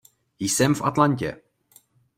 [0.39, 1.41] Jsem v Atlantě.